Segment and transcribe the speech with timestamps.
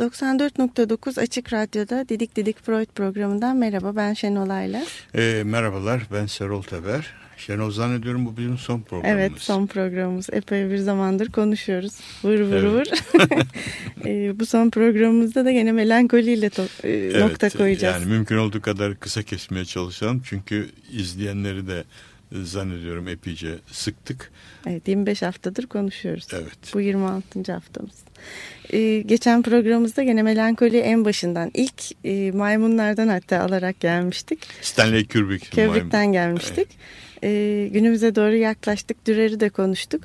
[0.00, 4.82] 94.9 Açık Radyo'da Didik Didik Freud programından merhaba ben Şenolay'la.
[5.14, 7.14] E, merhabalar ben Serol Teber.
[7.36, 9.20] Şenol zannediyorum bu bizim son programımız.
[9.20, 10.28] Evet son programımız.
[10.32, 11.92] Epey bir zamandır konuşuyoruz.
[12.24, 12.72] Vır vır evet.
[12.72, 12.88] vır.
[14.06, 16.50] e, bu son programımızda da gene melankoliyle
[16.82, 18.02] e, evet, nokta koyacağız.
[18.02, 20.22] Yani mümkün olduğu kadar kısa kesmeye çalışalım.
[20.24, 21.84] Çünkü izleyenleri de
[22.32, 24.32] zannediyorum epeyce sıktık.
[24.66, 26.26] Evet 25 haftadır konuşuyoruz.
[26.32, 26.74] Evet.
[26.74, 27.52] Bu 26.
[27.52, 27.94] haftamız.
[28.72, 34.38] Ee, geçen programımızda gene melankoli en başından ilk e, maymunlardan hatta alarak gelmiştik.
[34.60, 35.50] Stanley Kubrick.
[35.50, 36.12] Kubrick'ten maymun.
[36.12, 36.68] gelmiştik.
[36.68, 37.24] Evet.
[37.24, 39.06] Ee, günümüze doğru yaklaştık.
[39.06, 40.02] Dürer'i de konuştuk.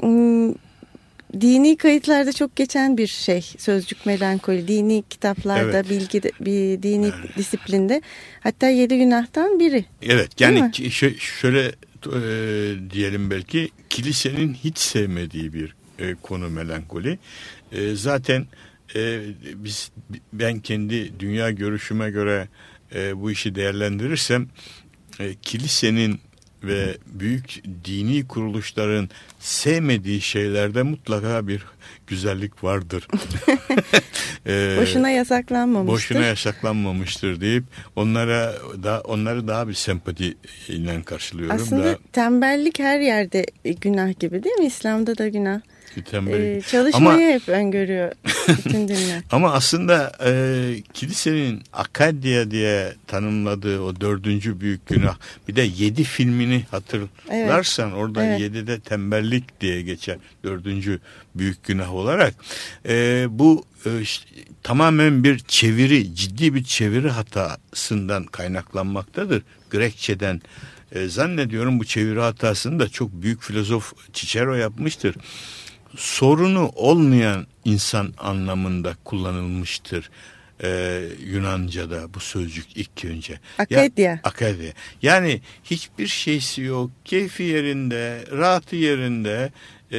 [0.00, 0.54] Hmm,
[1.40, 5.90] dini kayıtlarda çok geçen bir şey sözcük melankoli dini kitaplarda evet.
[5.90, 7.36] bilgi bir dini evet.
[7.36, 8.02] disiplinde
[8.40, 9.84] hatta yedi günahtan biri.
[10.02, 10.70] Evet yani
[11.18, 11.72] şöyle
[12.06, 12.20] e,
[12.90, 17.18] diyelim belki kilisenin hiç sevmediği bir e, konu melankoli.
[17.72, 18.46] E, zaten
[18.94, 19.20] e,
[19.54, 19.90] biz
[20.32, 22.48] ben kendi dünya görüşüme göre
[22.94, 24.48] e, bu işi değerlendirirsem
[25.20, 26.20] e, kilisenin
[26.64, 29.08] ve büyük dini kuruluşların
[29.40, 31.64] sevmediği şeylerde mutlaka bir
[32.06, 33.08] güzellik vardır.
[34.46, 35.94] ee, boşuna yasaklanmamıştır.
[35.94, 37.64] Boşuna yasaklanmamıştır deyip
[37.96, 40.36] onlara da onları daha bir sempati
[40.68, 41.56] ile karşılıyorum.
[41.56, 41.96] Aslında daha...
[42.12, 43.46] tembellik her yerde
[43.80, 44.66] günah gibi değil mi?
[44.66, 45.60] İslam'da da günah.
[45.96, 48.12] Ee, çalışmayı ama, hep öngörüyor
[48.48, 49.22] bütün dinler.
[49.30, 50.32] ama aslında e,
[50.94, 55.16] kilisenin Akadya diye tanımladığı o dördüncü büyük günah
[55.48, 57.98] bir de yedi filmini hatırlarsan evet.
[57.98, 58.40] orada evet.
[58.40, 61.00] yedide tembellik diye geçer dördüncü
[61.34, 62.34] büyük günah olarak.
[62.88, 63.64] E, bu
[64.00, 64.26] işte,
[64.62, 69.42] tamamen bir çeviri ciddi bir çeviri hatasından kaynaklanmaktadır.
[69.70, 70.40] Grekçeden
[70.92, 75.14] e, zannediyorum bu çeviri hatasını da çok büyük filozof Cicero yapmıştır
[75.96, 80.10] sorunu olmayan insan anlamında kullanılmıştır.
[80.64, 83.40] Ee, Yunanca'da bu sözcük ilk önce.
[83.58, 84.10] Akadya.
[84.10, 84.72] Ya, akadya.
[85.02, 86.90] Yani hiçbir şeysi yok.
[87.04, 89.52] Keyfi yerinde, rahatı yerinde,
[89.92, 89.98] e,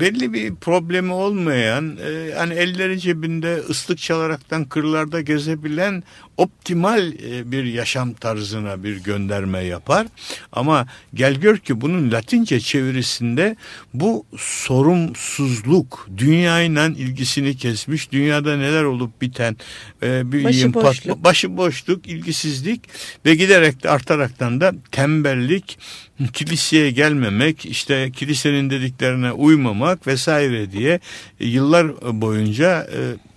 [0.00, 6.02] belli bir problemi olmayan e, hani elleri cebinde ıslık çalaraktan kırlarda gezebilen
[6.36, 10.06] optimal e, bir yaşam tarzına bir gönderme yapar.
[10.52, 13.56] Ama gel gör ki bunun Latince çevirisinde
[13.94, 18.12] bu sorumsuzluk dünyayla ilgisini kesmiş.
[18.12, 19.56] Dünyada neler olup biten
[20.02, 21.24] e, bir başı boşluk.
[21.24, 22.80] başı boşluk, ilgisizlik
[23.24, 25.78] ve giderek de artaraktan da tembellik,
[26.32, 31.00] kiliseye gelmemek, işte kilisenin dediklerine uymamak vesaire diye
[31.40, 31.86] yıllar
[32.20, 33.28] boyunca e,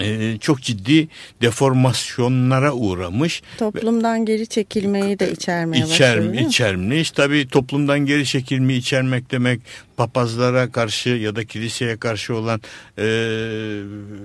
[0.00, 1.08] e, çok ciddi
[1.42, 3.42] deformasyonlara uğramış.
[3.58, 6.48] Toplumdan geri çekilmeyi de içermeye içer, başlıyor.
[6.48, 7.10] İçermiş.
[7.10, 9.60] Tabii toplumdan geri çekilmeyi içermek demek
[9.96, 12.60] papazlara karşı ya da kiliseye karşı olan
[12.98, 13.04] e,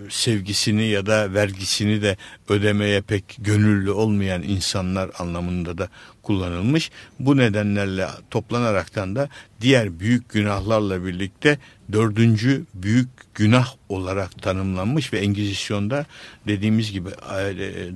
[0.09, 2.17] sevgisini ya da vergisini de
[2.49, 5.89] ödemeye pek gönüllü olmayan insanlar anlamında da
[6.27, 6.91] kullanılmış.
[7.19, 9.29] Bu nedenlerle toplanaraktan da
[9.61, 11.59] diğer büyük günahlarla birlikte
[11.91, 16.05] dördüncü büyük günah olarak tanımlanmış ve Engizisyon'da
[16.47, 17.13] dediğimiz gibi e,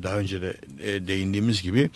[0.03, 1.89] daha önce de e, değindiğimiz gibi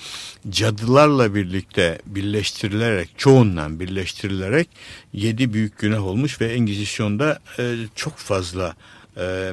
[0.49, 4.69] cadılarla birlikte birleştirilerek çoğundan birleştirilerek
[5.13, 8.75] yedi büyük günah olmuş ve Engizisyon'da e, çok fazla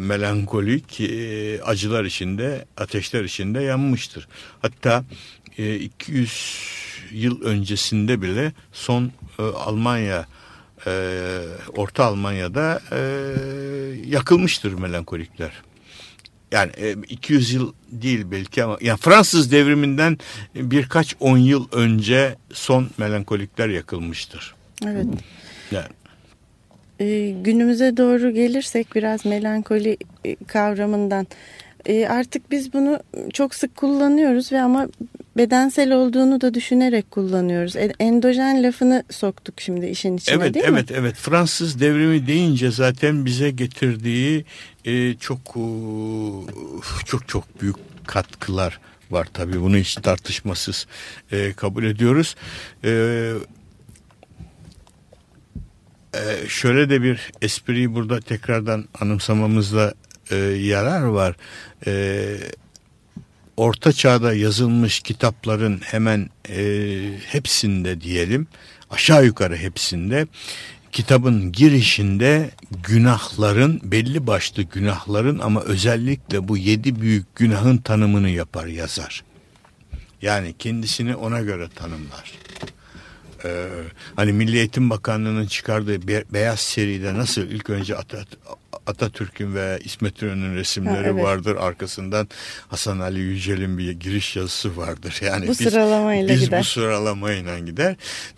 [0.00, 1.00] melankolik
[1.64, 4.28] acılar içinde ateşler içinde yanmıştır.
[4.62, 5.04] Hatta
[5.58, 6.56] 200
[7.12, 10.26] yıl öncesinde bile son Almanya
[10.86, 10.90] e,
[11.76, 13.00] Orta Almanya'da e,
[14.06, 15.52] yakılmıştır melankolikler.
[16.52, 20.18] Yani e, 200 yıl değil belki ama yani Fransız devriminden
[20.54, 24.54] birkaç on yıl önce son melankolikler yakılmıştır.
[24.86, 25.06] Evet.
[25.70, 25.88] Yani.
[27.00, 31.26] E, günümüze doğru gelirsek biraz melankoli e, kavramından
[31.86, 33.00] e, artık biz bunu
[33.32, 34.88] çok sık kullanıyoruz ve ama
[35.36, 37.76] bedensel olduğunu da düşünerek kullanıyoruz.
[37.76, 40.78] E, endojen lafını soktuk şimdi işin içine evet, değil evet, mi?
[40.78, 44.44] Evet evet Fransız devrimi deyince zaten bize getirdiği
[44.84, 45.62] e, çok e,
[47.06, 47.76] çok çok büyük
[48.06, 48.80] katkılar
[49.10, 50.86] var tabii bunu hiç tartışmasız
[51.32, 52.36] e, kabul ediyoruz.
[52.84, 52.90] E,
[56.14, 59.94] e, şöyle de bir espriyi burada tekrardan anımsamamızda
[60.30, 61.36] e, yarar var.
[61.86, 62.36] E,
[63.56, 66.64] Orta Çağ'da yazılmış kitapların hemen e,
[67.26, 68.46] hepsinde diyelim
[68.90, 70.26] aşağı yukarı hepsinde
[70.92, 72.50] kitabın girişinde
[72.88, 79.24] günahların belli başlı günahların ama özellikle bu yedi büyük günahın tanımını yapar yazar.
[80.22, 82.32] Yani kendisini ona göre tanımlar.
[83.44, 83.68] Ee,
[84.16, 88.28] hani Milli Eğitim Bakanlığı'nın çıkardığı be, beyaz seride nasıl ilk önce at, at,
[88.86, 91.24] Atatürk'ün ve İsmet İnönü'nün resimleri ha, evet.
[91.24, 91.56] vardır.
[91.56, 92.28] Arkasından
[92.68, 95.20] Hasan Ali Yücel'in bir giriş yazısı vardır.
[95.22, 96.60] Yani bu biz, sıralamayla biz gider.
[96.60, 97.96] bu sıralamayla gider.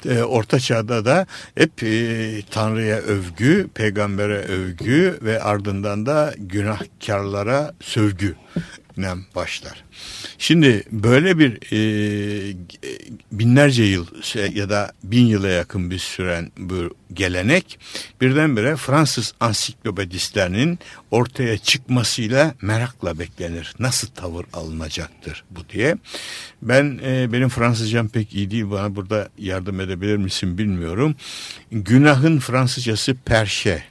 [0.08, 8.34] E, Orta Çağ'da da hep e, Tanrı'ya övgü, peygambere övgü ve ardından da günahkarlara sövgü
[9.34, 9.84] başlar.
[10.38, 12.56] Şimdi böyle bir e,
[13.32, 14.06] binlerce yıl
[14.54, 17.78] ya da bin yıla yakın bir süren bu gelenek
[18.20, 20.78] birdenbire Fransız ansiklopedistlerinin
[21.10, 23.74] ortaya çıkmasıyla merakla beklenir.
[23.78, 25.96] Nasıl tavır alınacaktır bu diye.
[26.62, 31.16] Ben e, benim Fransızcam pek iyi değil bana burada yardım edebilir misin bilmiyorum.
[31.70, 33.82] Günahın Fransızcası perşe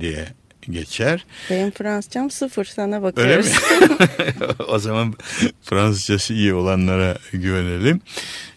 [0.00, 0.28] diye
[0.70, 1.24] geçer.
[1.50, 3.52] Benim Fransızcam sıfır sana bakıyoruz.
[3.72, 3.94] Öyle mi?
[4.68, 5.14] o zaman
[5.62, 8.00] Fransızcası iyi olanlara güvenelim.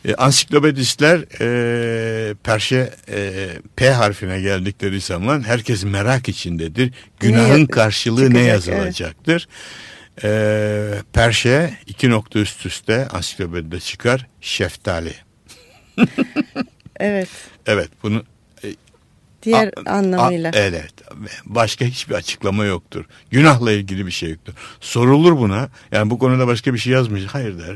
[0.05, 6.93] E, ansiklopedistler e, Perşe e, P harfine geldikleri zaman herkes merak içindedir.
[7.19, 9.47] Günahın ne, karşılığı çıkacak, ne yazılacaktır?
[10.21, 10.97] Evet.
[10.97, 14.27] E, Perşe iki nokta üst üste ansiklopedide çıkar.
[14.41, 15.13] Şeftali.
[16.99, 17.29] evet.
[17.65, 18.23] Evet bunu
[19.47, 20.49] Diğer a, anlamıyla.
[20.49, 20.93] A, evet.
[21.45, 23.05] Başka hiçbir açıklama yoktur.
[23.31, 24.53] Günahla ilgili bir şey yoktur.
[24.79, 25.69] Sorulur buna.
[25.91, 27.25] Yani bu konuda başka bir şey yazmış.
[27.25, 27.75] Hayır der.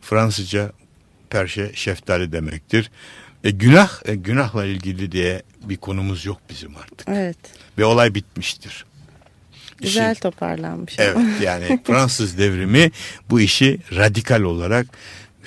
[0.00, 0.72] Fransızca
[1.30, 2.90] perşe şeftali demektir.
[3.44, 7.08] E, günah e, günahla ilgili diye bir konumuz yok bizim artık.
[7.08, 7.38] Evet.
[7.78, 8.84] Ve olay bitmiştir.
[9.80, 10.94] Güzel işi, toparlanmış.
[10.98, 12.90] Evet yani Fransız devrimi
[13.30, 14.86] bu işi radikal olarak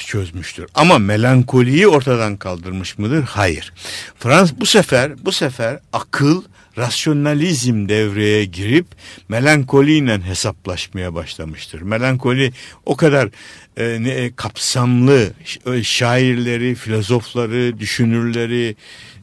[0.06, 0.66] çözmüştür.
[0.76, 3.24] Ama melankoliyi ortadan kaldırmış mıdır?
[3.24, 3.74] Hayır.
[4.20, 6.44] Frans bu sefer bu sefer akıl,
[6.78, 8.86] rasyonalizm devreye girip
[9.30, 11.82] melankoliyle hesaplaşmaya başlamıştır.
[11.82, 12.54] Melankoli
[12.86, 13.30] o kadar
[13.78, 15.34] e, ne, kapsamlı
[15.74, 18.76] e, şairleri, filozofları, düşünürleri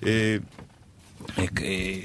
[0.07, 0.39] e,
[1.63, 1.99] e,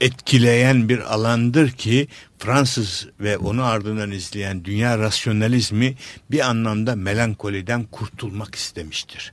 [0.00, 5.94] etkileyen bir alandır ki Fransız ve onu ardından izleyen dünya rasyonalizmi
[6.30, 9.32] bir anlamda melankoliden kurtulmak istemiştir.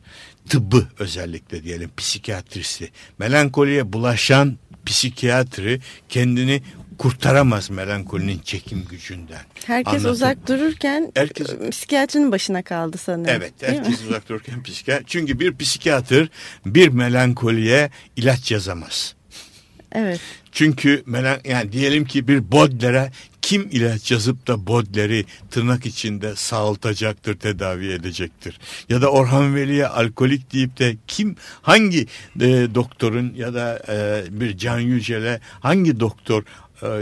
[0.49, 2.89] Tıbbı özellikle diyelim psikiyatrisi.
[3.19, 6.61] Melankoliye bulaşan psikiyatri kendini
[6.97, 9.41] kurtaramaz melankolinin çekim gücünden.
[9.65, 10.09] Herkes Anlatın.
[10.09, 13.35] uzak dururken herkes, psikiyatrinin başına kaldı sanırım.
[13.35, 15.03] Evet herkes uzak dururken psikiyatr.
[15.07, 16.29] Çünkü bir psikiyatr
[16.65, 19.15] bir melankoliye ilaç yazamaz.
[19.95, 20.19] Evet.
[20.51, 21.03] Çünkü
[21.45, 23.11] yani diyelim ki bir Bodler'e
[23.41, 28.59] kim ilaç yazıp da Bodler'i tırnak içinde sağaltacaktır, tedavi edecektir?
[28.89, 32.07] Ya da Orhan Veli'ye alkolik deyip de kim hangi
[32.41, 36.43] e, doktorun ya da e, bir Can Yücel'e hangi doktor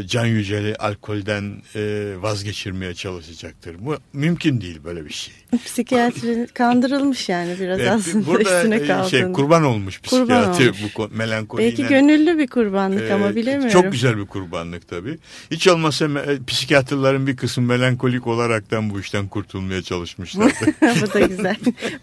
[0.05, 3.75] Can Yücel'i alkolden e, vazgeçirmeye çalışacaktır.
[3.79, 5.33] Bu mümkün değil böyle bir şey.
[5.65, 9.09] Psikiyatri kandırılmış yani biraz evet, aslında burada üstüne e, kaldığında.
[9.09, 10.97] Şey, kurban olmuş psikiyatri kurban olmuş.
[10.97, 11.69] bu melankoliyle.
[11.69, 13.81] Belki gönüllü bir kurbanlık e, ama bilemiyorum.
[13.81, 15.17] Çok güzel bir kurbanlık tabii.
[15.51, 16.07] Hiç olmazsa
[16.47, 20.53] psikiyatrların bir kısmı melankolik olaraktan bu işten kurtulmaya çalışmışlardı.
[21.01, 21.55] bu da güzel.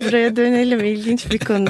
[0.07, 1.69] Buraya dönelim ilginç bir konu.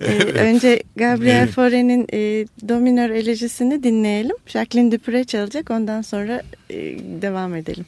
[0.00, 0.36] evet.
[0.36, 1.48] Önce Gabriel.
[1.48, 4.36] Fauré'nin e, Dominör elejisini dinleyelim.
[4.46, 6.76] Jacqueline Dupre çalacak ondan sonra e,
[7.22, 7.86] devam edelim.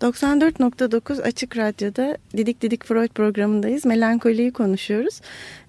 [0.00, 3.84] 94.9 Açık Radyo'da Didik Didik Freud programındayız.
[3.84, 5.20] Melankoliyi konuşuyoruz.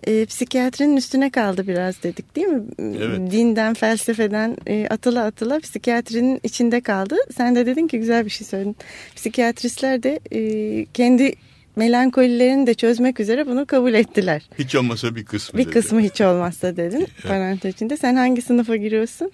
[0.07, 2.63] E, psikiyatrinin üstüne kaldı biraz dedik değil mi?
[2.79, 3.31] Evet.
[3.31, 7.15] Dinden, felsefeden e, atıla atıla psikiyatrinin içinde kaldı.
[7.37, 8.75] Sen de dedin ki güzel bir şey söyledin.
[9.15, 11.33] Psikiyatristler de e, kendi
[11.75, 14.49] melankolilerini de çözmek üzere bunu kabul ettiler.
[14.59, 15.73] Hiç olmasa bir kısmı Bir dedi.
[15.73, 17.97] kısmı hiç olmazsa dedin parantez içinde.
[17.97, 19.31] Sen hangi sınıfa giriyorsun?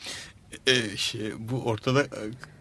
[0.68, 2.06] E, şey, bu ortada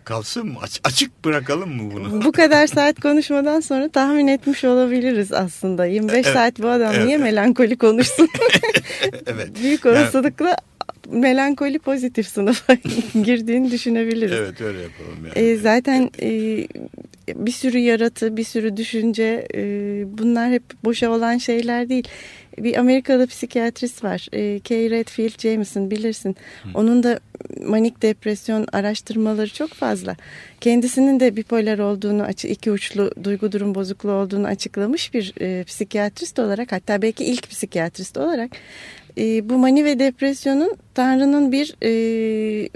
[0.04, 0.58] kalsın mı?
[0.62, 2.24] Aç, açık bırakalım mı bunu?
[2.24, 5.86] Bu kadar saat konuşmadan sonra tahmin etmiş olabiliriz aslında.
[5.86, 8.28] 25 evet, saat bu adam evet, niye melankoli konuşsun?
[9.26, 9.50] evet.
[9.62, 12.74] Büyük olasılıkla yani, melankoli pozitif sınıfa
[13.24, 14.32] girdiğini düşünebiliriz.
[14.32, 15.26] Evet öyle yapalım.
[15.26, 15.48] Yani.
[15.48, 16.28] E, zaten e,
[17.28, 19.60] bir sürü yaratı, bir sürü düşünce e,
[20.18, 22.08] bunlar hep boşa olan şeyler değil.
[22.58, 24.28] Bir Amerikalı psikiyatrist var.
[24.32, 26.36] E, Kay Redfield Jameson bilirsin.
[26.62, 26.68] Hı.
[26.74, 27.20] Onun da
[27.66, 30.16] manik depresyon araştırmaları çok fazla.
[30.60, 36.72] Kendisinin de bipolar olduğunu, iki uçlu duygu durum bozukluğu olduğunu açıklamış bir e, psikiyatrist olarak
[36.72, 38.50] hatta belki ilk psikiyatrist olarak
[39.18, 41.90] e, bu mani ve depresyonun Tanrı'nın bir e,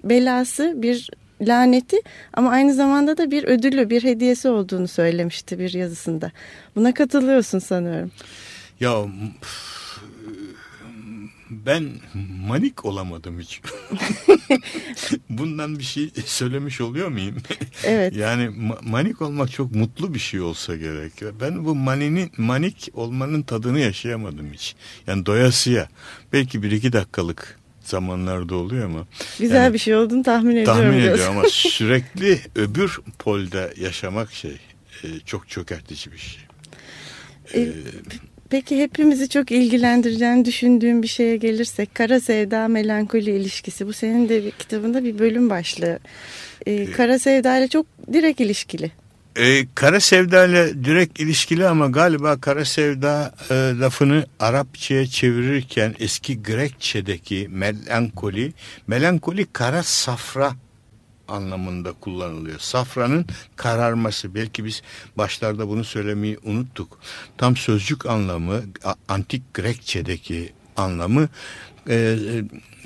[0.04, 1.96] belası, bir laneti
[2.32, 6.32] ama aynı zamanda da bir ödülü, bir hediyesi olduğunu söylemişti bir yazısında.
[6.76, 8.10] Buna katılıyorsun sanıyorum.
[8.80, 9.06] Ya
[11.50, 11.90] ben
[12.46, 13.60] manik olamadım hiç.
[15.30, 17.36] Bundan bir şey söylemiş oluyor muyum?
[17.84, 18.16] Evet.
[18.16, 21.12] yani manik olmak çok mutlu bir şey olsa gerek.
[21.40, 24.76] Ben bu maninin manik olmanın tadını yaşayamadım hiç.
[25.06, 25.88] Yani doyasıya.
[26.32, 29.06] Belki bir iki dakikalık zamanlarda oluyor ama.
[29.38, 30.82] Güzel yani, bir şey olduğunu tahmin ediyorum.
[30.82, 34.58] Tahmin ediyorum ama sürekli öbür polde yaşamak şey
[35.04, 36.42] e, çok çökertici bir şey.
[37.54, 37.72] Ee,
[38.50, 44.44] Peki hepimizi çok ilgilendireceğini düşündüğüm bir şeye gelirsek Kara Sevda Melankoli ilişkisi bu senin de
[44.44, 45.98] bir kitabında bir bölüm başlığı.
[46.66, 48.92] Ee, Kara Sevda ile çok direkt ilişkili.
[49.38, 56.42] Ee, kara sevda ile direkt ilişkili ama galiba kara sevda e, lafını Arapçaya çevirirken eski
[56.42, 58.52] Grekçedeki melankoli,
[58.86, 60.52] melankoli kara safra
[61.28, 62.58] anlamında kullanılıyor.
[62.58, 64.34] Safranın kararması.
[64.34, 64.82] Belki biz
[65.16, 66.98] başlarda bunu söylemeyi unuttuk.
[67.38, 68.62] Tam sözcük anlamı
[69.08, 71.28] antik Grekçedeki anlamı
[71.88, 72.16] e,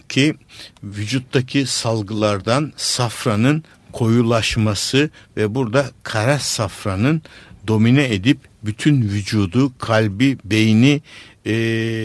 [0.08, 0.34] ki
[0.82, 7.22] vücuttaki salgılardan safranın koyulaşması ve burada kara safranın
[7.66, 11.02] domine edip bütün vücudu, kalbi, beyni
[11.46, 11.52] e,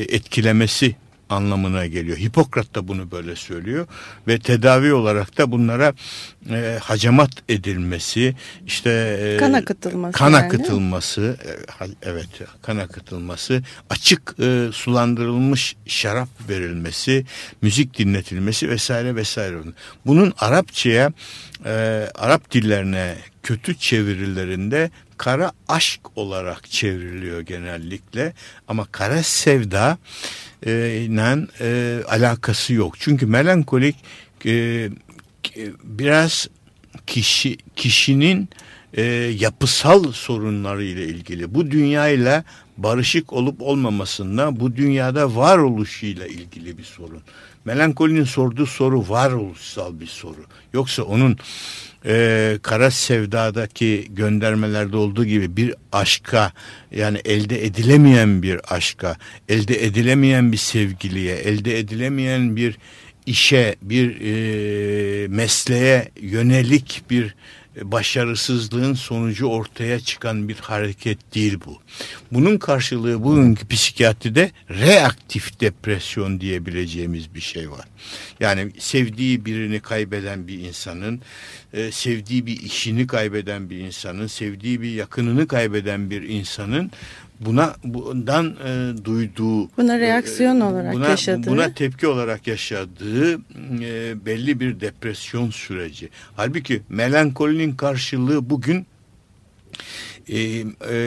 [0.09, 0.95] etkilemesi
[1.29, 2.17] anlamına geliyor.
[2.17, 3.87] Hipokrat da bunu böyle söylüyor
[4.27, 5.93] ve tedavi olarak da bunlara
[6.49, 8.35] e, hacamat edilmesi,
[8.65, 10.45] işte e, kan akıtılması, kan yani.
[10.45, 11.37] akıtılması,
[11.81, 12.29] e, evet
[12.61, 17.25] kan akıtılması, açık e, sulandırılmış şarap verilmesi,
[17.61, 19.57] müzik dinletilmesi vesaire vesaire.
[20.05, 21.11] Bunun Arapçaya,
[21.65, 21.71] e,
[22.15, 28.33] Arap dillerine kötü çevirilerinde kara aşk olarak çevriliyor genellikle
[28.67, 29.97] ama kara sevda
[30.65, 32.95] ile e, alakası yok.
[32.99, 33.95] Çünkü melankolik
[34.45, 34.89] e,
[35.83, 36.47] biraz
[37.07, 38.49] kişi kişinin
[38.93, 39.03] e,
[39.39, 41.53] yapısal sorunları ile ilgili.
[41.53, 42.43] Bu dünyayla
[42.77, 47.21] barışık olup olmamasında bu dünyada varoluşuyla ilgili bir sorun.
[47.65, 50.45] Melankolinin sorduğu soru varoluşsal bir soru.
[50.73, 51.37] Yoksa onun
[52.07, 56.51] e, Kara Sevda'daki göndermelerde olduğu gibi bir aşka
[56.91, 59.15] yani elde edilemeyen bir aşka,
[59.49, 62.77] elde edilemeyen bir sevgiliye, elde edilemeyen bir
[63.25, 67.35] işe, bir e, mesleğe yönelik bir
[67.83, 71.81] başarısızlığın sonucu ortaya çıkan bir hareket değil bu.
[72.31, 77.87] Bunun karşılığı bugünkü psikiyatride reaktif depresyon diyebileceğimiz bir şey var.
[78.39, 81.21] Yani sevdiği birini kaybeden bir insanın,
[81.73, 86.91] e, sevdiği bir işini kaybeden bir insanın, sevdiği bir yakınını kaybeden bir insanın
[87.39, 93.33] buna bundan e, duyduğu buna reaksiyon e, olarak buna, yaşadığı buna tepki olarak yaşadığı
[93.81, 96.09] e, belli bir depresyon süreci.
[96.35, 98.85] Halbuki melankolinin karşılığı bugün
[100.29, 100.39] e,
[100.89, 100.97] e,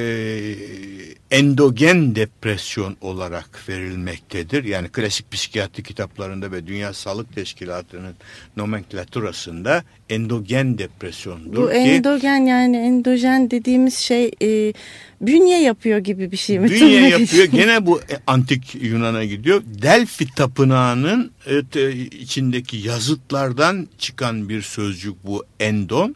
[1.30, 4.64] endogen depresyon olarak verilmektedir.
[4.64, 8.14] Yani klasik psikiyatri kitaplarında ve Dünya Sağlık Teşkilatı'nın
[8.56, 11.62] nomenklaturasında endogen depresyondur.
[11.62, 14.72] Bu ki, endogen yani endojen dediğimiz şey e,
[15.20, 16.70] bünye yapıyor gibi bir şey mi?
[16.70, 17.44] Bünye yapıyor.
[17.52, 19.62] Gene bu e, antik Yunan'a gidiyor.
[19.82, 21.30] Delphi tapınağının
[21.76, 26.14] e, içindeki yazıtlardan çıkan bir sözcük bu endon.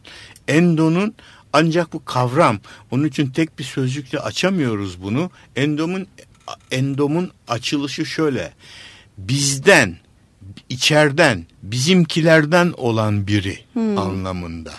[0.49, 1.14] Endonun
[1.55, 2.59] ancak bu kavram
[2.90, 5.31] onun için tek bir sözcükle açamıyoruz bunu.
[5.57, 6.07] Endomun
[6.71, 8.53] endomun açılışı şöyle.
[9.19, 9.97] Bizden,
[10.69, 13.99] içeriden, bizimkilerden olan biri hmm.
[13.99, 14.73] anlamında.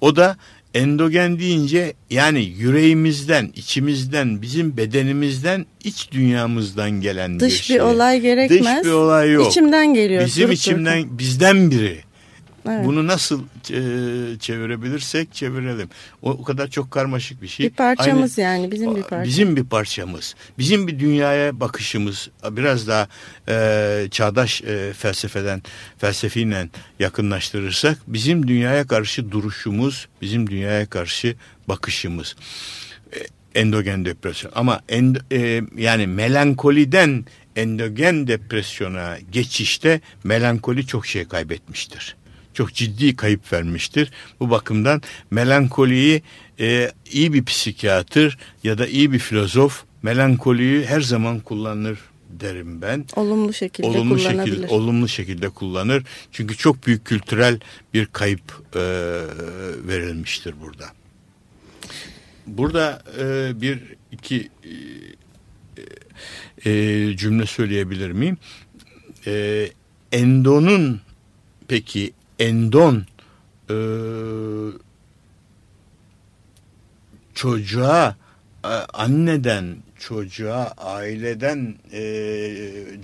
[0.00, 0.36] O da
[0.74, 7.76] endogen deyince yani yüreğimizden, içimizden, bizim bedenimizden, iç dünyamızdan gelen Dış bir şey.
[7.76, 8.76] bir olay gerekmez.
[8.78, 9.50] Dış bir olay yok.
[9.50, 10.26] İçimden geliyor.
[10.26, 11.18] Bizim içimden, durun.
[11.18, 12.05] bizden biri.
[12.68, 12.86] Evet.
[12.86, 13.80] Bunu nasıl e,
[14.38, 15.88] çevirebilirsek çevirelim.
[16.22, 17.66] O, o kadar çok karmaşık bir şey.
[17.66, 19.28] bir parçamız yani bizim bir parçamız.
[19.28, 20.34] Bizim bir parçamız.
[20.58, 23.08] Bizim bir dünyaya bakışımız biraz daha
[23.48, 25.62] e, çağdaş e, felsefeden,
[25.98, 31.34] felsefiyle yakınlaştırırsak bizim dünyaya karşı duruşumuz, bizim dünyaya karşı
[31.68, 32.36] bakışımız.
[33.12, 33.18] E,
[33.60, 37.24] endogen depresyon ama end, e, yani melankoliden
[37.56, 42.16] endogen depresyona geçişte melankoli çok şey kaybetmiştir
[42.56, 44.10] çok ciddi kayıp vermiştir.
[44.40, 46.22] Bu bakımdan melankoliyi
[46.60, 51.98] e, iyi bir psikiyatr ya da iyi bir filozof melankoliyi her zaman kullanır
[52.30, 53.04] derim ben.
[53.16, 54.56] Olumlu şekilde olumlu kullanabilir.
[54.56, 56.04] Şekilde, olumlu şekilde kullanır.
[56.32, 57.60] Çünkü çok büyük kültürel
[57.94, 58.80] bir kayıp e,
[59.88, 60.86] verilmiştir burada.
[62.46, 63.78] Burada e, bir
[64.12, 64.50] iki
[66.64, 68.38] e, e, cümle söyleyebilir miyim?
[69.26, 69.68] E,
[70.12, 71.00] Endo'nun
[71.68, 73.06] peki endon
[73.70, 73.76] e,
[77.34, 78.16] çocuğa
[78.64, 82.02] e, anneden çocuğa aileden e,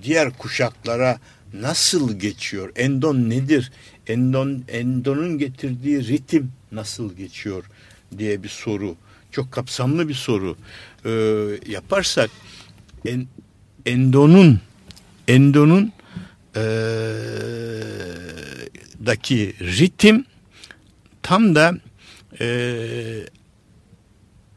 [0.02, 1.18] diğer kuşaklara
[1.54, 2.72] nasıl geçiyor?
[2.76, 3.72] Endon nedir?
[4.06, 7.64] Endon endonun getirdiği ritim nasıl geçiyor
[8.18, 8.96] diye bir soru.
[9.30, 10.56] Çok kapsamlı bir soru.
[11.04, 11.10] E,
[11.72, 12.30] yaparsak
[13.06, 13.26] en,
[13.86, 14.60] endonun
[15.28, 15.92] endonun
[16.56, 16.62] e,
[19.06, 20.24] daki ritim
[21.22, 21.74] tam da
[22.40, 22.46] e,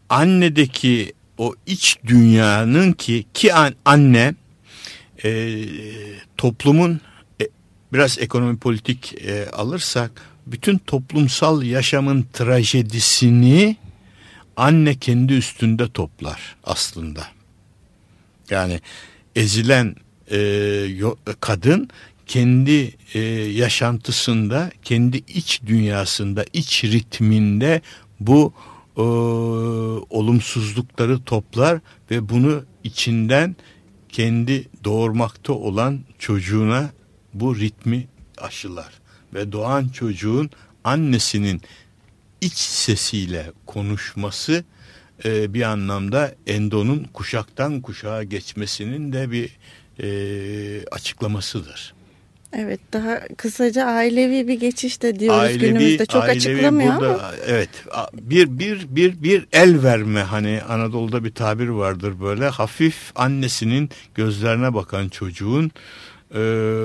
[0.09, 4.35] annedeki o iç dünyanın ki ki an, anne
[5.23, 5.63] e,
[6.37, 7.01] toplumun
[7.41, 7.47] e,
[7.93, 10.11] biraz ekonomi politik e, alırsak
[10.47, 13.77] bütün toplumsal yaşamın trajedisini
[14.57, 17.27] anne kendi üstünde toplar aslında.
[18.49, 18.79] Yani
[19.35, 19.95] ezilen
[20.31, 20.37] e,
[21.39, 21.89] kadın
[22.25, 23.19] kendi e,
[23.51, 27.81] yaşantısında, kendi iç dünyasında, iç ritminde
[28.19, 28.53] bu
[28.97, 29.01] e,
[30.09, 31.79] olumsuzlukları toplar
[32.11, 33.55] ve bunu içinden
[34.09, 36.89] kendi doğurmakta olan çocuğuna
[37.33, 38.07] bu ritmi
[38.37, 38.93] aşılar.
[39.33, 40.49] Ve doğan çocuğun
[40.83, 41.61] annesinin
[42.41, 44.63] iç sesiyle konuşması
[45.25, 49.57] e, bir anlamda endonun kuşaktan kuşağa geçmesinin de bir
[49.99, 51.94] e, açıklamasıdır.
[52.53, 57.31] Evet daha kısaca ailevi bir geçiş de diyoruz ailevi, günümüzde çok ailevi açıklamıyor burada, ama.
[57.47, 57.69] Evet
[58.13, 64.73] bir, bir, bir, bir el verme hani Anadolu'da bir tabir vardır böyle hafif annesinin gözlerine
[64.73, 65.71] bakan çocuğun
[66.35, 66.39] e,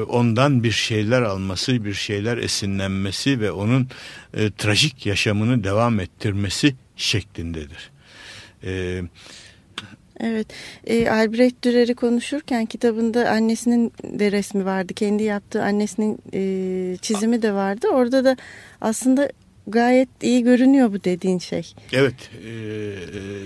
[0.08, 3.88] ondan bir şeyler alması bir şeyler esinlenmesi ve onun
[4.34, 7.90] e, trajik yaşamını devam ettirmesi şeklindedir.
[8.62, 9.04] Evet
[10.22, 10.46] Evet,
[10.86, 14.94] e, Albrecht Dürer'i konuşurken kitabında annesinin de resmi vardı.
[14.94, 17.86] Kendi yaptığı annesinin e, çizimi de vardı.
[17.92, 18.36] Orada da
[18.80, 19.30] aslında
[19.66, 21.74] gayet iyi görünüyor bu dediğin şey.
[21.92, 22.50] Evet, e,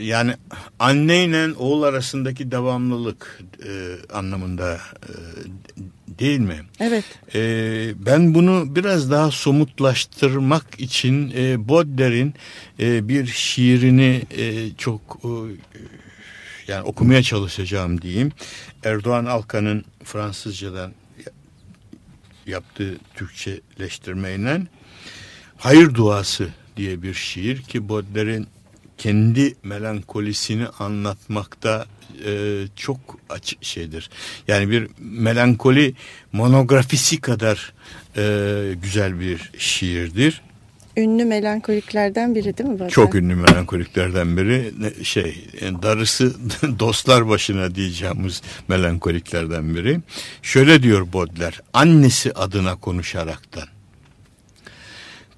[0.04, 0.32] yani
[0.78, 3.72] anneyle oğul arasındaki devamlılık e,
[4.12, 5.12] anlamında e,
[6.18, 6.56] değil mi?
[6.80, 7.04] Evet.
[7.34, 7.40] E,
[8.06, 12.34] ben bunu biraz daha somutlaştırmak için e, Baudelaire'in
[12.80, 15.00] e, bir şiirini e, çok...
[15.24, 16.03] E,
[16.68, 18.32] yani okumaya çalışacağım diyeyim.
[18.84, 20.92] Erdoğan Alkan'ın Fransızcadan
[22.46, 24.62] yaptığı Türkçeleştirmeyle
[25.56, 28.46] Hayır Duası diye bir şiir ki Baudelaire'in
[28.98, 31.86] kendi melankolisini anlatmakta
[32.24, 32.98] e, çok
[33.28, 34.10] açık şeydir.
[34.48, 35.94] Yani bir melankoli
[36.32, 37.72] monografisi kadar
[38.16, 40.42] e, güzel bir şiirdir.
[40.96, 42.74] Ünlü melankoliklerden biri değil mi?
[42.74, 42.88] Bazen?
[42.88, 44.72] Çok ünlü melankoliklerden biri.
[45.04, 46.34] Şey, darısı
[46.78, 50.00] dostlar başına diyeceğimiz melankoliklerden biri.
[50.42, 53.68] Şöyle diyor Bodler, annesi adına konuşaraktan.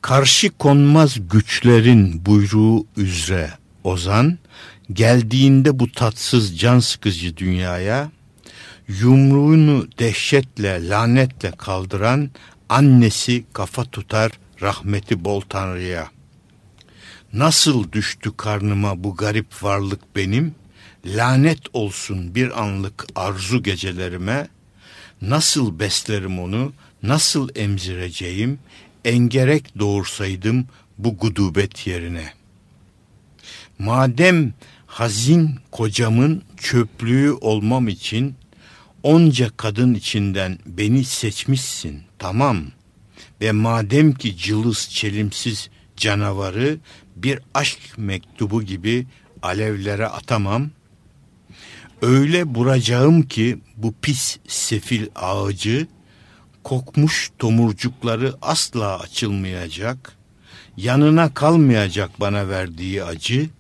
[0.03, 3.51] Karşı konmaz güçlerin buyruğu üzere
[3.85, 4.38] ozan,
[4.92, 8.11] geldiğinde bu tatsız can sıkıcı dünyaya,
[8.88, 12.31] yumruğunu dehşetle, lanetle kaldıran
[12.69, 16.11] annesi kafa tutar, rahmeti bol Tanrı'ya.
[17.33, 20.55] Nasıl düştü karnıma bu garip varlık benim?
[21.07, 24.49] Lanet olsun bir anlık arzu gecelerime.
[25.23, 26.73] Nasıl beslerim onu?
[27.03, 28.59] Nasıl emzireceğim?
[29.05, 30.66] Engerek doğursaydım
[30.99, 32.33] bu gudubet yerine.
[33.79, 34.55] Madem
[34.87, 38.35] hazin kocamın çöplüğü olmam için
[39.03, 42.64] onca kadın içinden beni seçmişsin tamam
[43.40, 46.79] ve madem ki cılız çelimsiz canavarı
[47.16, 49.07] bir aşk mektubu gibi
[49.42, 50.70] alevlere atamam.
[52.03, 55.87] Öyle vuracağım ki bu pis sefil ağacı
[56.64, 60.12] kokmuş tomurcukları asla açılmayacak.
[60.77, 63.51] Yanına kalmayacak bana verdiği acı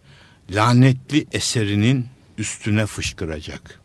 [0.50, 2.06] lanetli eserinin
[2.38, 3.80] üstüne fışkıracak.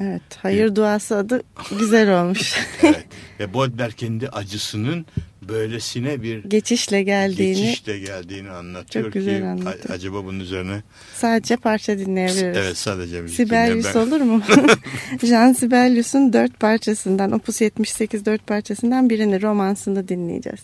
[0.00, 1.42] Evet, hayır duası adı
[1.78, 2.54] güzel olmuş.
[2.82, 3.06] evet.
[3.40, 5.06] Ve Baudelaire kendi acısının
[5.48, 9.94] böylesine bir geçişle geldiğini geçişle geldiğini anlatıyor çok güzel ki anlatıyor.
[9.94, 10.82] acaba bunun üzerine
[11.14, 12.56] sadece parça dinleyebiliriz.
[12.56, 14.00] Evet sadece müzik Sibelius ben...
[14.00, 14.42] olur mu?
[15.22, 20.60] Jean Sibelius'un dört parçasından Opus 78 dört parçasından birini romansını dinleyeceğiz.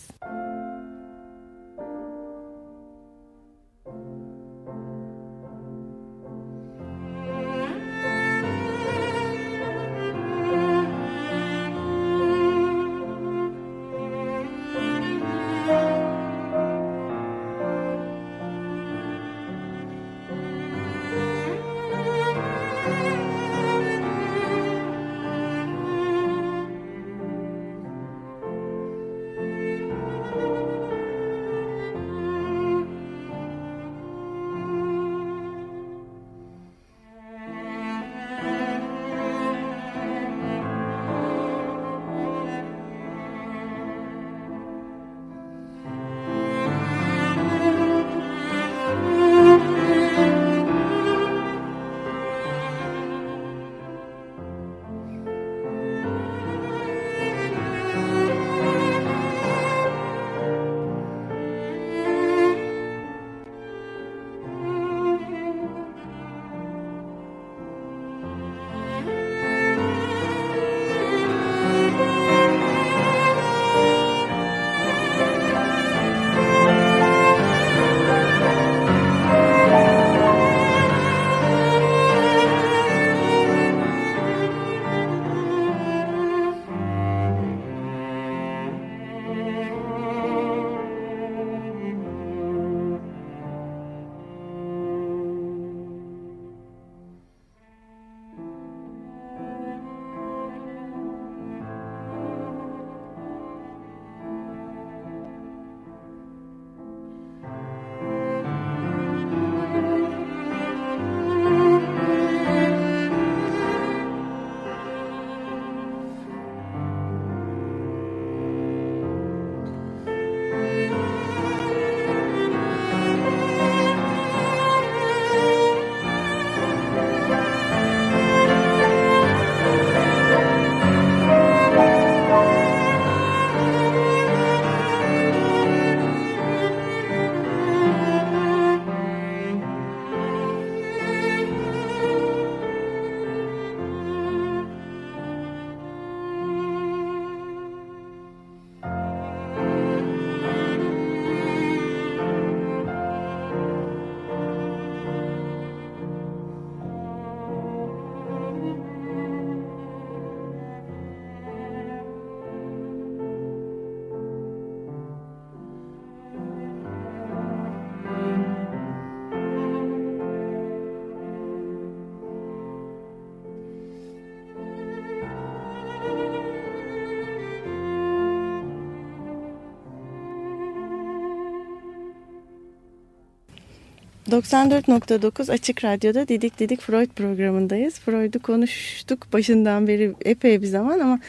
[184.36, 187.94] ...94.9 Açık Radyo'da Didik Didik Freud programındayız.
[187.94, 191.20] Freud'u konuştuk başından beri epey bir zaman ama...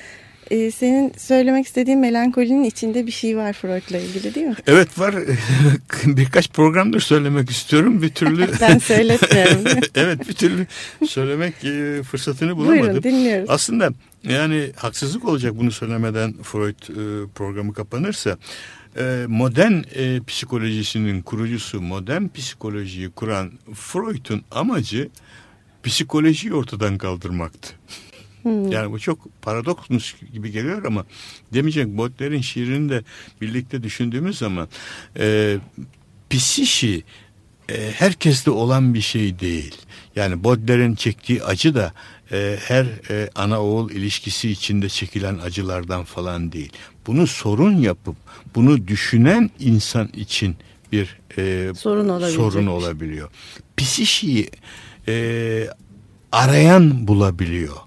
[0.51, 4.55] E, senin söylemek istediğin melankolinin içinde bir şey var Freud'la ilgili değil mi?
[4.67, 5.15] Evet var.
[6.05, 8.01] Birkaç programdır söylemek istiyorum.
[8.01, 8.47] Bir türlü...
[8.61, 9.63] ben söyletmiyorum.
[9.95, 10.67] evet bir türlü
[11.07, 12.81] söylemek e, fırsatını bulamadım.
[12.81, 13.49] Buyurun dinliyoruz.
[13.49, 13.89] Aslında
[14.23, 18.37] yani haksızlık olacak bunu söylemeden Freud e, programı kapanırsa
[19.27, 25.09] modern e, psikolojisinin kurucusu modern psikolojiyi kuran Freud'un amacı
[25.83, 27.73] psikolojiyi ortadan kaldırmaktı.
[28.41, 28.71] Hmm.
[28.71, 31.05] Yani bu çok paradoksmuş gibi geliyor ama
[31.53, 33.03] demeyecek Baudelaire'in şiirini de
[33.41, 34.67] birlikte düşündüğümüz zaman
[35.19, 35.57] e,
[36.29, 37.03] psişi
[37.69, 39.75] e, herkeste olan bir şey değil.
[40.15, 41.93] Yani Baudelaire'in çektiği acı da
[42.31, 46.71] e, her e, ana oğul ilişkisi içinde çekilen acılardan falan değil.
[47.07, 48.15] Bunu sorun yapıp
[48.55, 50.55] bunu düşünen insan için
[50.91, 53.29] bir e, sorun, sorun olabiliyor.
[53.77, 54.49] Psişiyi
[55.07, 55.67] e,
[56.31, 57.77] arayan bulabiliyor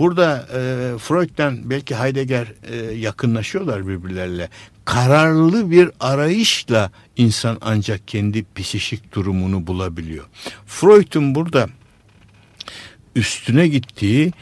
[0.00, 4.48] Burada e, Freud'dan belki Heidegger e, yakınlaşıyorlar birbirlerine.
[4.84, 10.24] Kararlı bir arayışla insan ancak kendi psikik durumunu bulabiliyor.
[10.66, 11.68] Freud'un burada
[13.16, 14.32] üstüne gittiği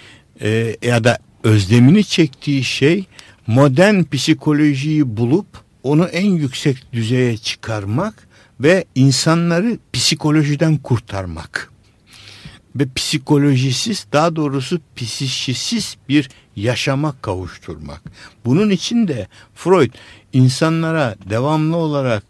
[0.40, 3.04] e, ya da özlemini çektiği şey
[3.48, 5.46] modern psikolojiyi bulup
[5.82, 8.28] onu en yüksek düzeye çıkarmak
[8.60, 11.70] ve insanları psikolojiden kurtarmak
[12.76, 18.02] ve psikolojisiz daha doğrusu psikisiz bir yaşama kavuşturmak.
[18.44, 19.92] Bunun için de Freud
[20.32, 22.22] insanlara devamlı olarak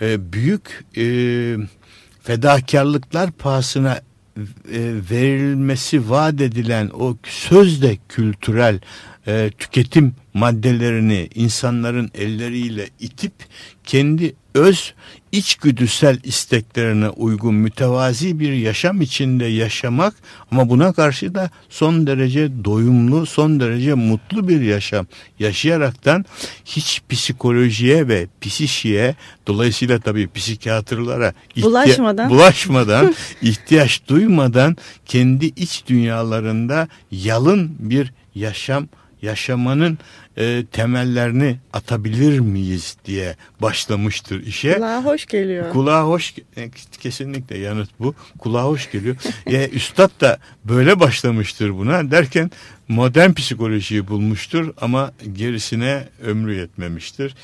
[0.00, 1.04] e, büyük e,
[2.22, 4.80] fedakarlıklar pahasına e,
[5.10, 8.80] verilmesi vaat edilen o sözde kültürel
[9.26, 13.32] e, tüketim maddelerini insanların elleriyle itip
[13.84, 14.94] kendi öz
[15.32, 20.14] içgüdüsel isteklerine uygun mütevazi bir yaşam içinde yaşamak
[20.50, 25.06] ama buna karşı da son derece doyumlu, son derece mutlu bir yaşam
[25.38, 26.24] yaşayaraktan
[26.64, 29.14] hiç psikolojiye ve psişiye
[29.46, 38.88] dolayısıyla tabii psikiyatrlara bulaşmadan, bulaşmadan ihtiyaç duymadan kendi iç dünyalarında yalın bir yaşam
[39.22, 39.98] yaşamanın
[40.36, 44.74] e, temellerini atabilir miyiz diye başlamıştır işe.
[44.74, 45.70] Kulağa hoş geliyor.
[45.70, 48.14] Kulağa hoş e, kesinlikle yanıt bu.
[48.38, 49.16] Kulağa hoş geliyor.
[49.46, 52.50] e, Üstad da böyle başlamıştır buna derken
[52.88, 57.34] modern psikolojiyi bulmuştur ama gerisine ömrü yetmemiştir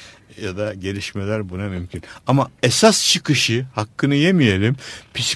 [0.42, 2.02] ya da gelişmeler buna mümkün.
[2.26, 4.76] Ama esas çıkışı hakkını yemeyelim.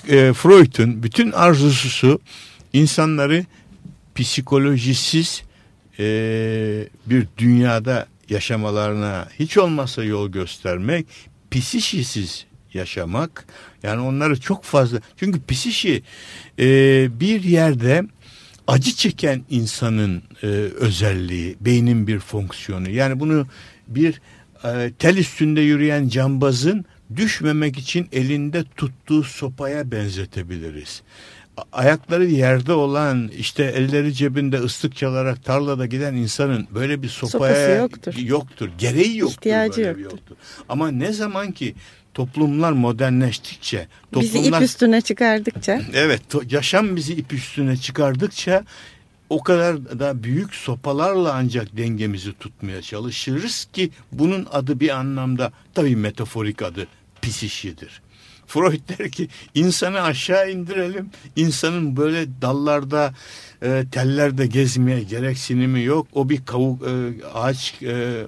[0.09, 2.21] E, Freud'un bütün arzusu
[2.73, 3.45] insanları
[4.15, 5.43] psikolojisiz
[5.99, 6.05] e,
[7.07, 11.07] bir dünyada yaşamalarına hiç olmazsa yol göstermek,
[11.51, 13.47] psişisiz yaşamak.
[13.83, 16.03] Yani onları çok fazla çünkü psişi
[16.59, 16.65] e,
[17.21, 18.03] bir yerde
[18.67, 22.91] acı çeken insanın e, özelliği, beynin bir fonksiyonu.
[22.91, 23.47] Yani bunu
[23.89, 24.21] bir
[24.65, 26.85] e, tel üstünde yürüyen cambazın
[27.17, 31.03] düşmemek için elinde tuttuğu sopaya benzetebiliriz
[31.73, 38.15] ayakları yerde olan işte elleri cebinde ıslık çalarak tarlada giden insanın böyle bir sopaya yoktur.
[38.19, 38.71] yoktur.
[38.79, 39.37] Gereği yoktur.
[39.37, 40.03] İhtiyacı yoktur.
[40.03, 40.37] yoktur.
[40.69, 41.75] Ama ne zaman ki
[42.15, 45.83] toplumlar modernleştikçe, toplumlar, bizi ip üstüne çıkardıkça.
[45.95, 48.65] Evet, yaşam bizi ip üstüne çıkardıkça
[49.29, 55.97] o kadar da büyük sopalarla ancak dengemizi tutmaya çalışırız ki bunun adı bir anlamda tabii
[55.97, 56.87] metaforik adı
[57.23, 58.03] pisişidir.
[58.47, 61.11] Freud der ki insanı aşağı indirelim.
[61.37, 63.15] İnsanın böyle dallarda
[63.63, 66.07] e, tellerde gezmeye gereksinimi yok.
[66.13, 68.27] O bir kavuk e, ağaç e,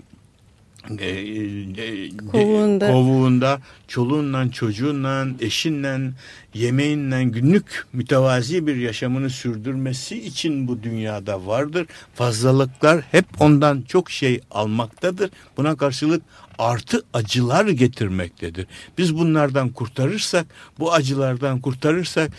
[2.32, 2.86] kovuğunda.
[2.86, 6.12] kovuğunda çoluğunla çocuğunla eşinle
[6.54, 11.86] yemeğinle günlük mütevazi bir yaşamını sürdürmesi için bu dünyada vardır.
[12.14, 15.30] Fazlalıklar hep ondan çok şey almaktadır.
[15.56, 16.22] Buna karşılık
[16.58, 18.66] artı acılar getirmektedir.
[18.98, 20.46] Biz bunlardan kurtarırsak,
[20.78, 22.30] bu acılardan kurtarırsak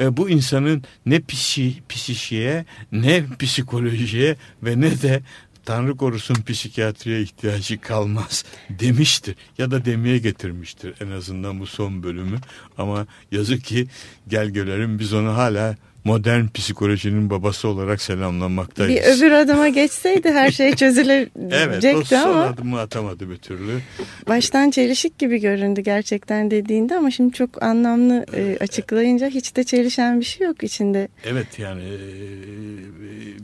[0.00, 5.22] e, bu insanın ne psi, psişiye, ne psikolojiye ve ne de
[5.64, 12.36] Tanrı korusun psikiyatriye ihtiyacı kalmaz demiştir ya da demeye getirmiştir en azından bu son bölümü
[12.78, 13.86] ama yazık ki
[14.28, 18.90] gel görelim biz onu hala modern psikolojinin babası olarak selamlanmaktayız.
[18.90, 22.42] Bir öbür adıma geçseydi her şey çözülecekti evet, o son ama.
[22.42, 23.80] adımı atamadı bir türlü.
[24.28, 30.20] Baştan çelişik gibi göründü gerçekten dediğinde ama şimdi çok anlamlı e, açıklayınca hiç de çelişen
[30.20, 31.08] bir şey yok içinde.
[31.24, 31.82] Evet yani.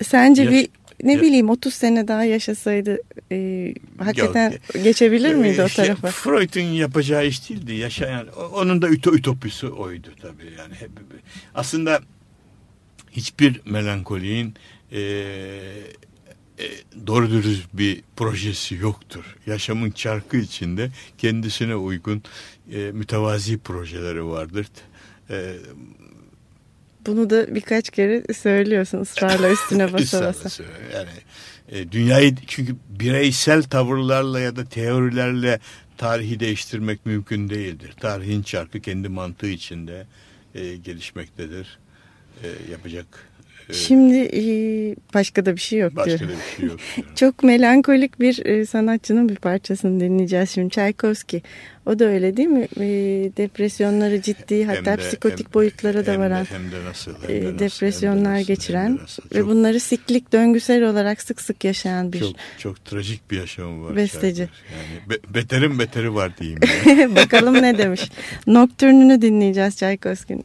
[0.01, 0.69] E, Sence yaş, bir
[1.03, 2.99] ne ya, bileyim 30 sene daha yaşasaydı
[3.33, 6.11] e, hakikaten yok, geçebilir miydi o tarafa?
[6.11, 7.75] Freud'un yapacağı iş değildi.
[7.75, 10.75] Yaşayan onun da ütopisi oydu tabii yani.
[10.75, 10.91] Hep,
[11.55, 12.01] aslında
[13.11, 14.55] hiçbir melankoliğin
[14.93, 15.01] e,
[16.59, 16.67] e,
[17.07, 19.37] doğru dürüst bir projesi yoktur.
[19.47, 22.23] Yaşamın çarkı içinde kendisine uygun
[22.73, 24.67] e, mütevazi projeleri vardır.
[25.31, 25.55] E,
[27.09, 30.65] Bunu da birkaç kere söylüyorsun ısrarla üstüne basa basa.
[30.95, 31.09] yani
[31.73, 35.61] e, dünyayı çünkü bireysel tavırlarla ya da teorilerle
[35.97, 37.93] tarihi değiştirmek mümkün değildir.
[38.01, 40.07] Tarihin çarkı kendi mantığı içinde
[40.55, 41.79] e, gelişmektedir
[42.45, 43.28] e, yapacak.
[43.73, 44.43] Şimdi e,
[45.15, 46.31] başka da bir şey yok başka diyor.
[46.31, 46.79] da bir şey yok.
[47.17, 50.71] Çok melankolik bir e, sanatçının bir parçasını dinleyeceğiz şimdi.
[50.71, 51.43] Çaykovski.
[51.87, 52.69] O da öyle değil mi?
[52.77, 52.87] E,
[53.37, 57.29] depresyonları ciddi hatta de, psikotik hem, boyutlara da varan hem de, hem de nasıl, hem
[57.29, 59.23] de nasıl, depresyonlar hem de nasıl, geçiren hem de nasıl.
[59.35, 63.97] ve bunları siklik döngüsel olarak sık sık yaşayan bir çok, çok trajik bir yaşamı var.
[63.97, 64.43] Besteci.
[64.43, 66.61] Yani be, beterin beteri var diyeyim.
[66.87, 67.17] Yani.
[67.17, 68.11] Bakalım ne demiş.
[68.47, 70.45] Nocturne'ünü dinleyeceğiz Çaykovski'nin.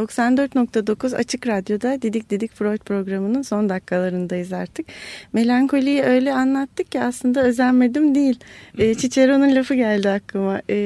[0.00, 4.86] 94.9 Açık Radyo'da Didik Didik Freud programının son dakikalarındayız artık.
[5.32, 8.38] Melankoliyi öyle anlattık ki aslında özenmedim değil.
[8.78, 10.62] E, Cicero'nun lafı geldi aklıma.
[10.70, 10.76] E,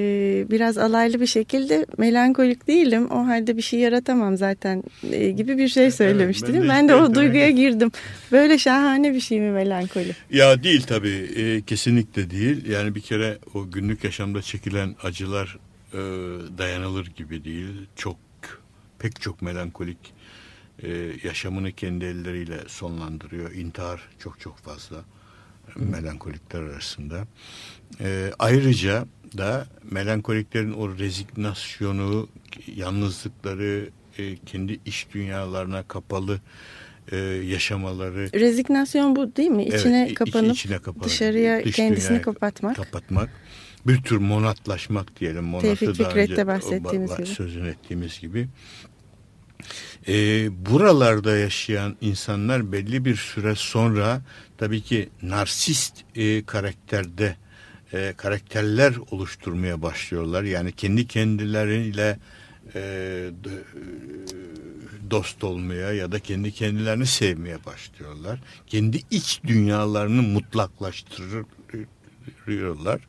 [0.51, 3.11] biraz alaylı bir şekilde melankolik değilim.
[3.11, 6.47] O halde bir şey yaratamam zaten e, gibi bir şey söylemişti.
[6.51, 7.91] Evet, ben, de, ben de o duyguya girdim.
[8.33, 10.13] Böyle şahane bir şey mi melankoli?
[10.31, 11.31] Ya değil tabii.
[11.37, 12.71] E, kesinlikle değil.
[12.71, 15.59] Yani bir kere o günlük yaşamda çekilen acılar
[15.93, 15.99] e,
[16.59, 17.67] dayanılır gibi değil.
[17.97, 18.24] Çok
[19.05, 20.15] pek çok melankolik
[20.83, 20.89] e,
[21.25, 23.53] yaşamını kendi elleriyle sonlandırıyor.
[23.53, 24.97] İntihar çok çok fazla
[25.77, 27.25] melankolikler arasında.
[28.01, 29.07] E, ayrıca
[29.39, 32.29] da melankoliklerin o rezignasyonu,
[32.77, 36.41] yalnızlıkları, e, kendi iş dünyalarına kapalı
[37.13, 38.33] e, yaşamaları.
[38.33, 39.65] Rezignasyon bu değil mi?
[39.65, 42.77] İçine evet, kapanıp içine kapanıp, dışarıya dış kendisini kapatmak.
[42.77, 43.31] Kapatmak.
[43.87, 45.45] Bir tür monatlaşmak diyelim.
[45.45, 47.27] Monatı Tevfik Fikret'te bahsettiğimiz gibi.
[47.27, 48.49] Sözünü ettiğimiz gibi.
[50.09, 54.23] E, buralarda yaşayan insanlar belli bir süre sonra
[54.59, 57.37] tabii ki narsist e, karakterde
[57.93, 60.43] e, karakterler oluşturmaya başlıyorlar.
[60.43, 62.19] Yani kendi kendileriyle
[62.75, 63.31] e,
[65.11, 68.41] dost olmaya ya da kendi kendilerini sevmeye başlıyorlar.
[68.67, 73.01] Kendi iç dünyalarını mutlaklaştırıyorlar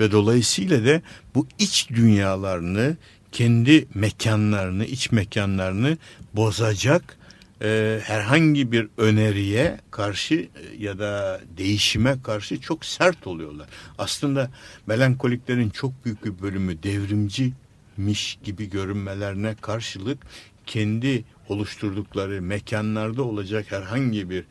[0.00, 1.02] ve dolayısıyla da
[1.34, 2.96] bu iç dünyalarını
[3.36, 5.98] kendi mekanlarını, iç mekanlarını
[6.34, 7.16] bozacak
[7.62, 13.68] e, herhangi bir öneriye karşı e, ya da değişime karşı çok sert oluyorlar.
[13.98, 14.50] Aslında
[14.86, 20.18] melankoliklerin çok büyük bir bölümü devrimcimiş gibi görünmelerine karşılık
[20.66, 24.44] kendi oluşturdukları mekanlarda olacak herhangi bir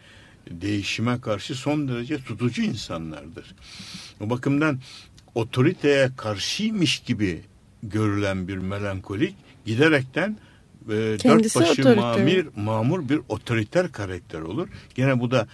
[0.51, 3.55] değişime karşı son derece tutucu insanlardır.
[4.19, 4.79] O bakımdan
[5.35, 7.41] otoriteye karşıymış gibi
[7.83, 10.37] görülen bir melankolik giderekten
[10.85, 14.67] e, dört başı mamir, mamur bir otoriter karakter olur.
[14.95, 15.47] Gene bu da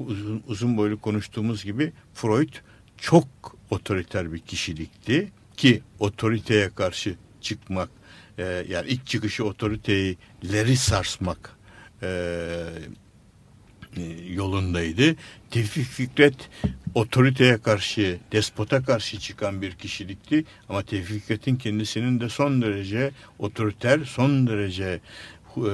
[0.00, 2.54] uzun, uzun boylu konuştuğumuz gibi Freud
[2.96, 3.26] çok
[3.70, 7.88] otoriter bir kişilikti ki otoriteye karşı çıkmak
[8.38, 11.56] e, yani ilk çıkışı otoriteleri sarsmak
[12.02, 12.08] e,
[13.96, 15.16] e, yolundaydı.
[15.50, 16.34] Tevfik Fikret
[16.94, 20.44] otoriteye karşı, despota karşı çıkan bir kişilikti.
[20.68, 25.00] Ama Tevfik Fikret'in kendisinin de son derece otoriter, son derece
[25.56, 25.72] e,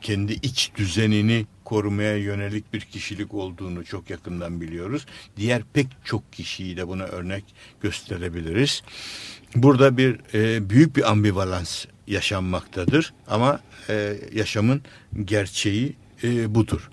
[0.00, 5.06] kendi iç düzenini korumaya yönelik bir kişilik olduğunu çok yakından biliyoruz.
[5.36, 7.44] Diğer pek çok kişiyi de buna örnek
[7.80, 8.82] gösterebiliriz.
[9.54, 14.82] Burada bir e, büyük bir ambivalans yaşanmaktadır ama e, yaşamın
[15.24, 16.90] gerçeği e, budur.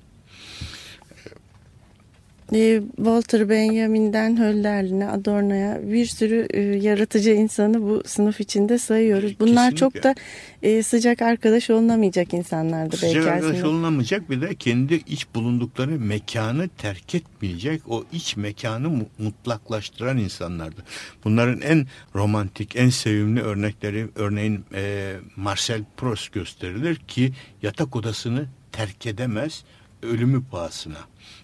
[2.53, 9.39] E, Walter Benjamin'den Hölderlin'e, Adorno'ya bir sürü e, yaratıcı insanı bu sınıf içinde sayıyoruz.
[9.39, 10.01] Bunlar Kesinlikle.
[10.01, 10.15] çok da
[10.63, 13.69] e, sıcak arkadaş olunamayacak insanlardı sıcak belki Sıcak arkadaş aslında.
[13.69, 20.83] olunamayacak bir de kendi iç bulundukları mekanı terk etmeyecek o iç mekanı mutlaklaştıran insanlardı.
[21.23, 29.05] Bunların en romantik, en sevimli örnekleri örneğin e, Marcel Proust gösterilir ki yatak odasını terk
[29.05, 29.63] edemez
[30.05, 30.99] ölümü pahasına.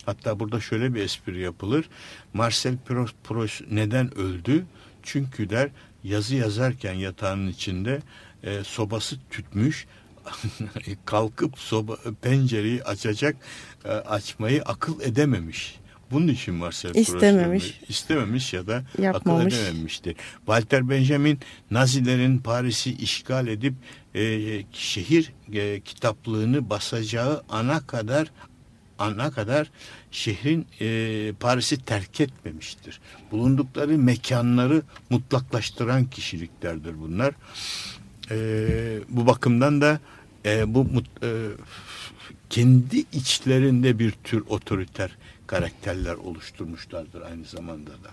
[0.06, 1.90] Hatta burada şöyle bir espri yapılır.
[2.34, 2.78] Marcel
[3.24, 4.66] Proust, neden öldü?
[5.04, 5.70] Çünkü der
[6.04, 8.02] yazı yazarken yatağının içinde
[8.44, 9.88] e, sobası tütmüş
[11.06, 13.36] kalkıp soba pencereyi açacak
[13.86, 15.82] e, açmayı akıl edememiş.
[16.12, 17.64] Bunun için Marcel istememiş.
[17.64, 19.54] Proust istememiş ya da Yapmamış.
[19.54, 20.16] akıl edememiştir.
[20.38, 21.40] Walter Benjamin
[21.72, 23.74] Nazilerin Paris'i işgal edip
[24.16, 24.42] e,
[24.72, 28.32] şehir e, kitaplığını basacağı ana kadar
[29.02, 29.72] ana kadar
[30.12, 33.02] şehrin e, Paris'i terk etmemiştir.
[33.32, 37.34] Bulundukları mekanları mutlaklaştıran kişiliklerdir bunlar.
[38.32, 38.38] E,
[39.10, 40.00] bu bakımdan da
[40.46, 40.88] e, bu
[41.24, 41.30] e,
[42.50, 48.12] kendi içlerinde bir tür otoriter karakterler oluşturmuşlardır aynı zamanda da.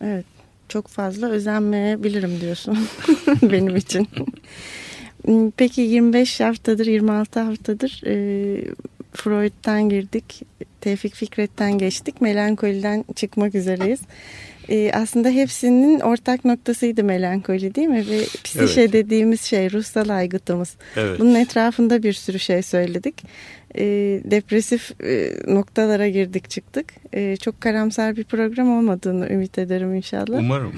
[0.00, 0.24] Evet
[0.68, 2.78] çok fazla özenmeyebilirim diyorsun
[3.42, 4.08] benim için.
[5.56, 8.74] Peki 25 haftadır 26 haftadır e,
[9.16, 10.42] Freud'dan girdik.
[10.80, 12.20] Tevfik Fikret'ten geçtik.
[12.20, 14.00] Melankoliden çıkmak üzereyiz.
[14.68, 18.04] Ee, aslında hepsinin ortak noktasıydı melankoli değil mi?
[18.10, 18.92] Ve psişe evet.
[18.92, 20.76] dediğimiz şey ruhsal aygıtımız.
[20.96, 21.20] Evet.
[21.20, 23.22] Bunun etrafında bir sürü şey söyledik
[23.78, 23.84] e,
[24.24, 26.92] depresif e, noktalara girdik çıktık.
[27.12, 30.38] E, çok karamsar bir program olmadığını ümit ederim inşallah.
[30.38, 30.72] Umarım.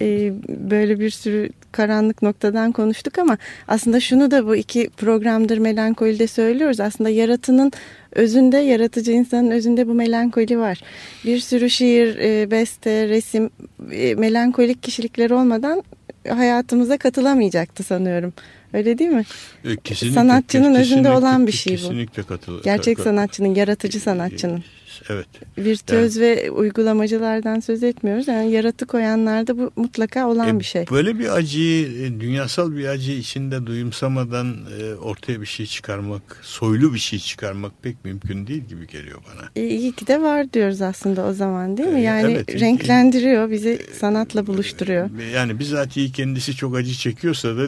[0.00, 3.38] e, böyle bir sürü karanlık noktadan konuştuk ama
[3.68, 6.80] aslında şunu da bu iki programdır melankolide söylüyoruz.
[6.80, 7.72] Aslında yaratının
[8.12, 10.80] özünde, yaratıcı insanın özünde bu melankoli var.
[11.24, 13.50] Bir sürü şiir, e, beste, resim,
[13.92, 15.82] e, melankolik kişilikler olmadan
[16.28, 18.32] hayatımıza katılamayacaktı sanıyorum.
[18.72, 19.24] Öyle değil mi?
[19.64, 21.76] E, kesinlikle, Sanatçının kesinlikle, özünde olan bir şey bu.
[21.76, 22.64] Kesinlikle katılıyorum.
[22.64, 24.64] Gerçek sanatçının, yaratıcı sanatçının.
[25.08, 25.26] Evet.
[25.58, 28.28] Virtüöz yani, ve uygulamacılardan söz etmiyoruz.
[28.28, 30.84] Yani yaratık oyanlarda bu mutlaka olan e, bir şey.
[30.90, 36.94] Böyle bir acıyı, e, dünyasal bir acı içinde duyumsamadan e, ortaya bir şey çıkarmak, soylu
[36.94, 39.48] bir şey çıkarmak pek mümkün değil gibi geliyor bana.
[39.56, 42.02] E, iyi ki de var diyoruz aslında o zaman değil mi?
[42.02, 45.10] Yani evet, renklendiriyor, bizi sanatla buluşturuyor.
[45.34, 47.66] Yani bizatihi kendisi çok acı çekiyorsa da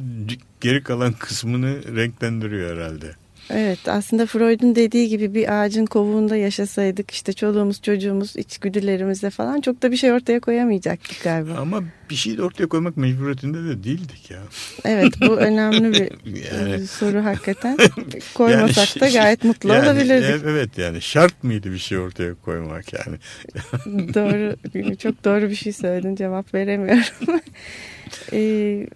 [0.61, 3.22] geri kalan kısmını renklendiriyor herhalde.
[3.55, 9.83] Evet aslında Freud'un dediği gibi bir ağacın kovuğunda yaşasaydık işte çoluğumuz çocuğumuz içgüdülerimizle falan çok
[9.83, 11.55] da bir şey ortaya koyamayacaktık galiba.
[11.55, 14.39] Ama bir şey de ortaya koymak mecburiyetinde de değildik ya.
[14.85, 17.77] Evet bu önemli bir yani, soru hakikaten.
[18.35, 20.45] Koymasak yani, da gayet mutlu yani, olabilirdik.
[20.47, 23.17] Evet yani şart mıydı bir şey ortaya koymak yani.
[24.15, 24.57] doğru
[24.97, 27.41] çok doğru bir şey söyledin cevap veremiyorum.
[28.33, 28.87] ee,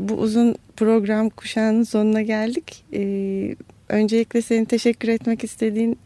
[0.00, 2.84] bu uzun program kuşağının sonuna geldik.
[2.92, 3.54] Ee,
[3.88, 5.98] öncelikle senin teşekkür etmek istediğin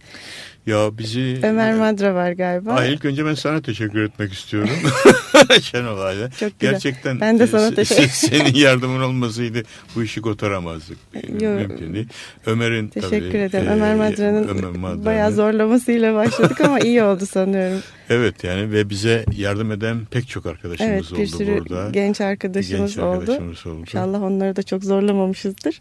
[0.69, 2.73] ya bizi Ömer Madra var galiba.
[2.73, 4.71] Aa, ilk önce ben sana teşekkür etmek istiyorum.
[5.63, 6.31] Şenol.
[6.31, 6.73] Çok güzel.
[6.73, 9.63] Gerçekten ben de sana teşekkür senin yardımın olmasaydı
[9.95, 10.99] bu işi kotaramazdık.
[11.41, 12.09] Mümkün değil.
[12.47, 13.69] Ömer'in Teşekkür tabii, ederim.
[13.69, 17.81] E, Ömer Madra'nın Madra bayağı zorlamasıyla başladık ama iyi oldu sanıyorum.
[18.11, 21.45] Evet yani ve bize yardım eden pek çok arkadaşımız evet, oldu burada.
[21.45, 23.75] Evet bir sürü genç arkadaşımız, genç arkadaşımız oldu.
[23.75, 23.81] oldu.
[23.81, 25.81] İnşallah onları da çok zorlamamışızdır.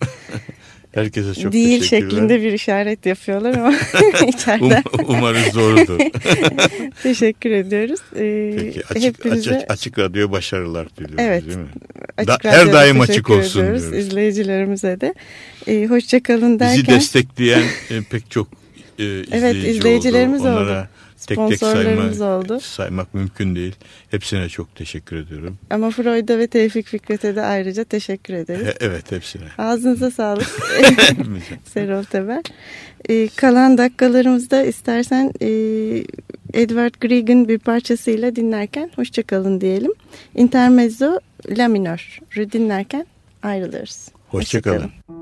[0.92, 3.74] Herkese çok Değil şeklinde bir işaret yapıyorlar ama
[4.28, 4.84] içeriden.
[5.00, 6.00] Um, umarız doğrudur.
[7.04, 8.00] Teşekkür ediyoruz.
[8.16, 9.56] Ee, Peki açık, hepinize...
[9.56, 11.68] açık, açık radyo başarılar diliyoruz evet, değil mi?
[12.18, 14.08] Açık da, her daim açık olsun ediyoruz, diyoruz.
[14.08, 15.14] İzleyicilerimize de.
[15.68, 16.78] Ee, hoşçakalın derken.
[16.78, 18.48] Bizi destekleyen e, pek çok
[19.00, 20.50] e, izleyici evet, izleyicilerimiz oldu.
[20.50, 20.88] Onlara oldu
[21.28, 22.60] tek tek sayma, oldu.
[22.60, 23.76] saymak mümkün değil.
[24.12, 25.58] Hepsine çok teşekkür ediyorum.
[25.70, 28.68] Ama Freud'a ve Tevfik Fikret'e de ayrıca teşekkür ederiz.
[28.80, 29.44] evet hepsine.
[29.58, 30.48] Ağzınıza sağlık
[31.74, 32.44] Serol Teber.
[33.10, 35.48] Ee, kalan dakikalarımızda istersen e,
[36.54, 39.92] Edward Grieg'in bir parçasıyla dinlerken hoşçakalın diyelim.
[40.36, 41.20] Intermezzo
[41.58, 42.20] La minör
[42.52, 43.06] dinlerken
[43.44, 44.12] ayrılırız.
[44.28, 44.78] Hoşçakalın.
[44.78, 45.17] Hoşça